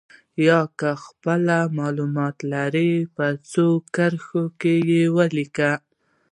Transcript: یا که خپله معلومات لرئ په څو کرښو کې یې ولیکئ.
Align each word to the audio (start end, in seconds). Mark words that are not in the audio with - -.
یا 0.47 0.59
که 0.79 0.89
خپله 1.05 1.57
معلومات 1.77 2.35
لرئ 2.51 2.91
په 3.15 3.25
څو 3.51 3.65
کرښو 3.95 4.43
کې 4.59 4.75
یې 4.91 5.03
ولیکئ. 5.17 5.73